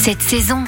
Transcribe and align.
cette 0.00 0.22
saison. 0.22 0.64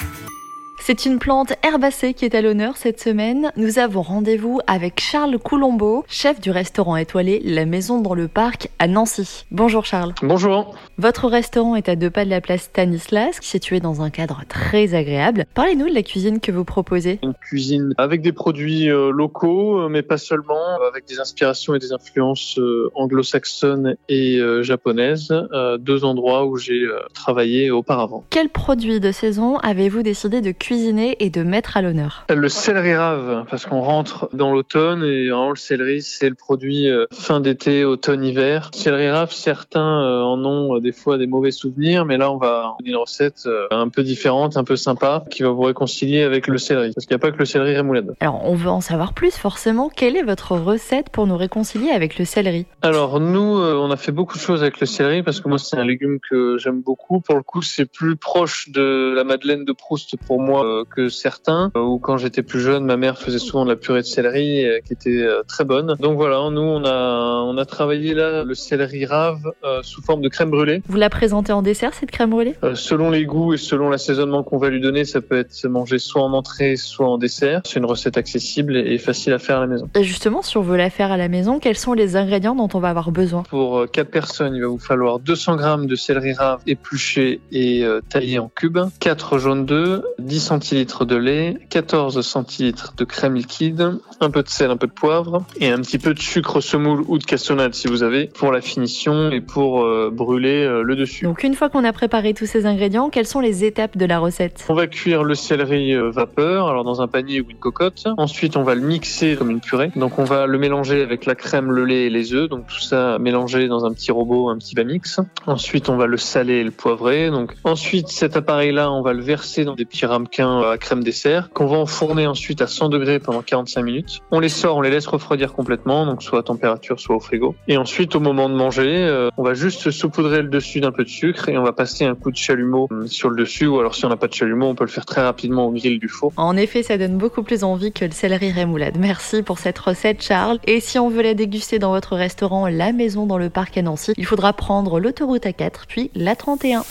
C'est 0.85 1.05
une 1.05 1.17
plante 1.17 1.53
herbacée 1.63 2.13
qui 2.13 2.25
est 2.25 2.35
à 2.35 2.41
l'honneur 2.41 2.75
cette 2.75 2.99
semaine. 2.99 3.51
Nous 3.55 3.79
avons 3.79 4.01
rendez-vous 4.01 4.59
avec 4.67 4.99
Charles 4.99 5.39
Coulombeau, 5.39 6.03
chef 6.09 6.41
du 6.41 6.51
restaurant 6.51 6.97
étoilé 6.97 7.41
La 7.45 7.65
Maison 7.65 8.01
dans 8.01 8.15
le 8.15 8.27
Parc 8.27 8.69
à 8.79 8.87
Nancy. 8.87 9.45
Bonjour 9.49 9.85
Charles. 9.85 10.13
Bonjour. 10.21 10.75
Votre 10.97 11.29
restaurant 11.29 11.77
est 11.77 11.87
à 11.87 11.95
deux 11.95 12.09
pas 12.09 12.25
de 12.25 12.29
la 12.29 12.41
place 12.41 12.63
Stanislas, 12.63 13.39
situé 13.41 13.79
dans 13.79 14.01
un 14.01 14.09
cadre 14.09 14.41
très 14.49 14.93
agréable. 14.93 15.45
Parlez-nous 15.53 15.87
de 15.87 15.93
la 15.93 16.03
cuisine 16.03 16.41
que 16.41 16.51
vous 16.51 16.65
proposez. 16.65 17.19
Une 17.23 17.33
cuisine 17.33 17.93
avec 17.97 18.21
des 18.21 18.33
produits 18.33 18.89
euh, 18.89 19.09
locaux, 19.09 19.79
euh, 19.79 19.87
mais 19.87 20.01
pas 20.01 20.17
seulement, 20.17 20.62
avec 20.81 21.05
des 21.07 21.19
inspirations 21.19 21.75
et 21.75 21.79
des 21.79 21.93
influences 21.93 22.57
euh, 22.57 22.89
anglo-saxonnes 22.95 23.95
et 24.09 24.39
japonaises. 24.61 25.33
Deux 25.79 26.03
endroits 26.03 26.45
où 26.45 26.57
j'ai 26.57 26.85
travaillé 27.13 27.71
auparavant. 27.71 28.23
Quels 28.29 28.49
produits 28.49 28.99
de 28.99 29.11
saison 29.11 29.57
avez-vous 29.57 30.03
décidé 30.03 30.41
de 30.41 30.51
cuisiner 30.51 31.15
et 31.19 31.29
de 31.29 31.43
mettre 31.43 31.77
à 31.77 31.81
l'honneur? 31.81 32.25
Le 32.29 32.49
céleri 32.49 32.95
rave, 32.95 33.45
parce 33.49 33.65
qu'on 33.65 33.81
rentre 33.81 34.29
dans 34.33 34.51
l'automne 34.51 35.03
et 35.03 35.29
vraiment 35.29 35.49
le 35.49 35.55
céleri, 35.55 36.01
c'est 36.01 36.29
le 36.29 36.35
produit 36.35 36.89
euh, 36.89 37.05
fin 37.11 37.39
d'été, 37.39 37.85
automne, 37.85 38.23
hiver. 38.23 38.71
Céleri 38.73 39.09
rave, 39.09 39.31
certains 39.31 40.03
euh, 40.03 40.21
en 40.21 40.43
ont 40.45 40.75
euh, 40.75 40.79
des 40.79 40.91
fois 40.91 41.17
des 41.17 41.27
mauvais 41.27 41.51
souvenirs, 41.51 42.05
mais 42.05 42.17
là 42.17 42.31
on 42.31 42.37
va 42.37 42.75
une 42.83 42.95
recette 42.95 43.47
un 43.71 43.89
peu 43.89 44.03
différente, 44.03 44.57
un 44.57 44.63
peu 44.63 44.75
sympa, 44.75 45.23
qui 45.29 45.43
va 45.43 45.49
vous 45.49 45.61
réconcilier 45.61 46.23
avec 46.23 46.47
le 46.47 46.57
céleri, 46.57 46.91
parce 46.93 47.05
qu'il 47.05 47.15
n'y 47.15 47.21
a 47.21 47.25
pas 47.25 47.31
que 47.31 47.37
le 47.37 47.45
céleri 47.45 47.75
rémoulade. 47.75 48.15
Alors 48.19 48.41
on 48.43 48.55
veut 48.55 48.69
en 48.69 48.81
savoir 48.81 49.13
plus 49.13 49.35
forcément. 49.35 49.89
Quelle 49.89 50.15
est 50.15 50.23
votre 50.23 50.57
recette 50.63 51.09
pour 51.09 51.27
nous 51.27 51.37
réconcilier 51.37 51.91
avec 51.91 52.17
le 52.17 52.25
céleri 52.25 52.65
Alors 52.81 53.19
nous, 53.19 53.39
on 53.39 53.91
a 53.91 53.97
fait 53.97 54.11
beaucoup 54.11 54.37
de 54.37 54.43
choses 54.43 54.61
avec 54.61 54.79
le 54.79 54.85
céleri, 54.85 55.23
parce 55.23 55.39
que 55.41 55.49
moi 55.49 55.57
c'est 55.57 55.77
un 55.77 55.85
légume 55.85 56.19
que 56.19 56.57
j'aime 56.57 56.81
beaucoup. 56.81 57.19
Pour 57.19 57.35
le 57.35 57.43
coup, 57.43 57.61
c'est 57.61 57.85
plus 57.85 58.15
proche 58.15 58.69
de 58.69 59.13
la 59.15 59.23
Madeleine 59.23 59.65
de 59.65 59.73
Proust 59.73 60.15
pour 60.25 60.39
moi 60.39 60.65
euh, 60.65 60.83
que 60.89 61.09
certains. 61.09 61.71
Euh, 61.75 61.81
ou 61.81 61.99
quand 61.99 62.17
j'étais 62.17 62.43
plus 62.43 62.59
jeune, 62.59 62.85
ma 62.85 62.97
mère 62.97 63.17
faisait 63.17 63.39
souvent 63.39 63.65
de 63.65 63.69
la 63.69 63.75
purée 63.75 64.01
de 64.01 64.05
céleri 64.05 64.65
euh, 64.65 64.79
qui 64.85 64.93
était 64.93 65.27
très 65.47 65.65
bonne. 65.65 65.95
Donc 65.99 66.15
voilà, 66.15 66.49
nous 66.49 66.61
on 66.61 66.85
a 66.85 67.43
on 67.45 67.57
a 67.57 67.65
travaillé 67.65 68.13
là 68.13 68.43
le 68.43 68.55
céleri 68.55 69.05
rave 69.05 69.51
sous 69.81 70.01
forme 70.01 70.21
de 70.21 70.29
crème 70.29 70.49
brûlée. 70.49 70.81
Vous 70.87 70.97
la 70.97 71.09
présentez 71.09 71.51
en 71.51 71.61
dessert 71.61 71.93
cette 71.93 72.11
crème 72.11 72.31
brûlée? 72.31 72.55
Selon 72.73 73.09
les 73.09 73.25
goûts 73.25 73.53
et 73.53 73.57
selon 73.57 73.89
l'assaisonnement 73.89 74.43
qu'on 74.43 74.57
va 74.57 74.69
lui 74.69 74.81
donner, 74.81 75.05
ça 75.05 75.21
peut 75.21 75.37
être 75.37 75.67
mangé 75.67 75.99
soit 75.99 76.21
en 76.21 76.33
entrée, 76.33 76.75
soit 76.75 77.07
en 77.07 77.17
dessert. 77.17 77.61
C'est 77.65 77.79
une 77.79 77.85
recette 77.85 78.17
accessible 78.17 78.77
et 78.77 78.97
facile 78.97 79.33
à 79.33 79.39
faire 79.39 79.57
à 79.57 79.61
la 79.61 79.67
maison. 79.67 79.89
Et 79.95 80.03
justement, 80.03 80.41
si 80.53 80.57
on 80.57 80.61
veut 80.61 80.77
la 80.77 80.91
faire 80.91 81.11
à 81.11 81.17
la 81.17 81.29
maison, 81.29 81.57
quels 81.57 81.77
sont 81.77 81.93
les 81.93 82.15
ingrédients 82.15 82.53
dont 82.53 82.69
on 82.75 82.79
va 82.79 82.89
avoir 82.89 83.09
besoin? 83.09 83.41
Pour 83.49 83.89
4 83.89 84.11
personnes, 84.11 84.55
il 84.55 84.61
va 84.61 84.67
vous 84.67 84.77
falloir 84.77 85.17
200 85.17 85.57
g 85.57 85.87
de 85.87 85.95
céleri 85.95 86.33
rave 86.33 86.59
épluché 86.67 87.41
et 87.51 87.83
taillé 88.09 88.37
en 88.37 88.49
cubes, 88.49 88.79
4 88.99 89.39
jaunes 89.39 89.65
d'œufs, 89.65 90.03
10 90.19 90.39
centilitres 90.39 91.05
de 91.05 91.15
lait, 91.15 91.57
14 91.71 92.21
centilitres 92.21 92.93
de 92.95 93.03
crème 93.03 93.33
liquide, 93.33 93.97
un 94.21 94.29
peu 94.29 94.43
de 94.43 94.49
sel, 94.49 94.69
un 94.69 94.77
peu 94.77 94.85
de 94.85 94.91
poivre 94.91 95.43
et 95.59 95.69
un 95.69 95.79
petit 95.79 95.97
peu 95.97 96.13
de 96.13 96.19
sucre 96.19 96.61
semoule 96.61 97.03
ou 97.07 97.17
de 97.17 97.23
cassonade 97.23 97.73
si 97.73 97.87
vous 97.87 98.03
avez 98.03 98.27
pour 98.27 98.51
la 98.51 98.61
finition 98.61 99.31
et 99.31 99.41
pour 99.41 99.83
euh, 99.83 100.09
brûler 100.11 100.63
euh, 100.63 100.83
le 100.83 100.95
dessus. 100.95 101.25
Donc 101.25 101.43
une 101.43 101.55
fois 101.55 101.69
qu'on 101.69 101.83
a 101.83 101.93
préparé 101.93 102.33
tous 102.33 102.45
ces 102.45 102.65
ingrédients, 102.65 103.09
quelles 103.09 103.25
sont 103.25 103.39
les 103.39 103.63
étapes 103.63 103.97
de 103.97 104.05
la 104.05 104.19
recette? 104.19 104.65
On 104.69 104.73
va 104.73 104.87
cuire 104.87 105.23
le 105.23 105.35
céleri 105.35 105.93
euh, 105.93 106.09
vapeur, 106.09 106.67
alors 106.67 106.83
dans 106.83 107.01
un 107.01 107.07
panier 107.07 107.41
ou 107.41 107.45
une 107.49 107.57
cocotte. 107.57 108.07
Ensuite, 108.17 108.55
on 108.57 108.63
va 108.63 108.75
le 108.75 108.81
mixer 108.81 109.35
comme 109.35 109.49
une 109.49 109.61
purée. 109.61 109.91
Donc 109.95 110.19
on 110.19 110.23
va 110.23 110.42
le 110.47 110.57
mélanger 110.57 111.01
avec 111.01 111.25
la 111.25 111.35
crème, 111.35 111.71
le 111.71 111.85
lait 111.85 112.05
et 112.05 112.09
les 112.09 112.33
œufs. 112.33 112.49
Donc 112.49 112.67
tout 112.67 112.79
ça 112.79 113.17
mélangé 113.19 113.67
dans 113.67 113.85
un 113.85 113.93
petit 113.93 114.11
robot, 114.11 114.49
un 114.49 114.57
petit 114.57 114.75
bamix. 114.75 115.19
Ensuite, 115.47 115.89
on 115.89 115.97
va 115.97 116.07
le 116.07 116.17
saler 116.17 116.55
et 116.55 116.63
le 116.63 116.71
poivrer. 116.71 117.29
Donc 117.29 117.53
ensuite, 117.63 118.09
cet 118.09 118.35
appareil-là, 118.35 118.91
on 118.91 119.01
va 119.01 119.13
le 119.13 119.21
verser 119.21 119.65
dans 119.65 119.75
des 119.75 119.85
petits 119.85 120.05
ramequins 120.05 120.61
à 120.61 120.77
crème 120.77 121.03
dessert 121.03 121.49
qu'on 121.53 121.67
va 121.67 121.77
enfourner 121.77 122.27
ensuite 122.27 122.61
à 122.61 122.67
100 122.67 122.89
degrés 122.89 123.19
pendant 123.19 123.41
45 123.41 123.81
minutes. 123.83 124.19
On 124.31 124.39
les 124.39 124.49
sort, 124.49 124.77
on 124.77 124.81
les 124.81 124.89
laisse 124.89 125.07
refroidir 125.07 125.53
complètement, 125.53 126.05
donc 126.05 126.23
soit 126.23 126.39
à 126.39 126.43
température, 126.43 126.99
soit 126.99 127.15
au 127.15 127.19
frigo. 127.19 127.55
Et 127.67 127.77
ensuite, 127.77 128.15
au 128.15 128.19
moment 128.19 128.49
de 128.49 128.55
manger, 128.55 128.87
euh, 128.87 129.29
on 129.37 129.43
va 129.43 129.53
juste 129.53 129.91
saupoudrer 129.91 130.41
le 130.41 130.49
dessus 130.49 130.79
d'un 130.79 130.91
peu 130.91 131.03
de 131.03 131.09
sucre 131.09 131.49
et 131.49 131.57
on 131.57 131.63
va 131.63 131.73
passer 131.73 132.05
un 132.05 132.15
coup 132.15 132.31
de 132.31 132.37
chalumeau 132.37 132.87
euh, 132.91 133.07
sur 133.07 133.29
le 133.29 133.35
dessus. 133.35 133.67
Ou 133.67 133.79
alors, 133.79 133.95
si 133.95 134.05
on 134.05 134.09
n'a 134.09 134.17
pas 134.17 134.27
de 134.27 134.33
chalumeau, 134.33 134.67
on 134.67 134.75
peut 134.75 134.83
le 134.83 134.89
faire 134.89 135.05
très 135.05 135.21
rapidement 135.21 135.67
au 135.67 135.71
grill 135.71 135.99
du 135.99 136.07
four. 136.07 136.31
En 136.37 136.57
effet, 136.57 136.83
ça 136.83 136.97
donne 136.97 137.17
beaucoup 137.17 137.43
plus 137.43 137.63
envie 137.63 137.91
que 137.91 138.05
le 138.05 138.11
céleri 138.11 138.51
rémoulade. 138.51 138.97
Merci 138.97 139.43
pour 139.43 139.59
cette 139.59 139.79
recette, 139.79 140.21
Et 140.65 140.79
si 140.79 140.97
on 140.97 141.09
veut 141.09 141.21
la 141.21 141.33
déguster 141.35 141.77
dans 141.79 141.91
votre 141.91 142.15
restaurant 142.15 142.67
La 142.67 142.91
Maison 142.91 143.25
dans 143.25 143.37
le 143.37 143.49
parc 143.49 143.77
à 143.77 143.81
Nancy, 143.81 144.13
il 144.17 144.25
faudra 144.25 144.53
prendre 144.53 144.99
l'autoroute 144.99 145.43
A4 145.43 145.85
puis 145.87 146.09
la 146.15 146.35
31. 146.35 146.83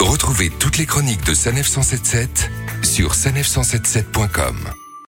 Retrouvez 0.00 0.50
toutes 0.58 0.78
les 0.78 0.86
chroniques 0.86 1.24
de 1.26 1.34
Sanef 1.34 1.66
177 1.66 2.50
sur 2.82 3.12
sanef177.com. 3.12 4.85